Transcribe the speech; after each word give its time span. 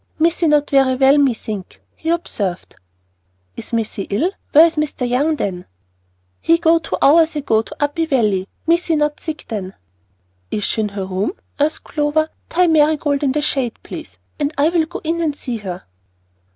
"Missee 0.17 0.47
not 0.47 0.67
velly 0.71 0.95
well, 0.95 1.19
me 1.19 1.35
thinkee," 1.35 1.77
he 1.95 2.09
observed. 2.09 2.75
"Is 3.55 3.71
Missy 3.71 4.07
ill? 4.09 4.31
Where 4.51 4.65
is 4.65 4.75
Mr. 4.75 5.07
Young, 5.07 5.35
then?" 5.35 5.65
"He 6.41 6.57
go 6.57 6.79
two 6.79 6.97
hours 7.03 7.35
ago 7.35 7.61
to 7.61 7.75
Uppey 7.79 8.07
Valley. 8.07 8.47
Missee 8.65 8.95
not 8.95 9.19
sick 9.19 9.45
then." 9.49 9.75
"Is 10.49 10.63
she 10.63 10.81
in 10.81 10.89
her 10.89 11.05
room?" 11.05 11.33
asked 11.59 11.83
Clover. 11.83 12.29
"Tie 12.49 12.65
Marigold 12.65 13.21
in 13.21 13.33
the 13.33 13.43
shade, 13.43 13.77
please, 13.83 14.17
and 14.39 14.51
I 14.57 14.69
will 14.69 14.87
go 14.87 15.01
in 15.03 15.21
and 15.21 15.35
see 15.35 15.57
her." 15.57 15.83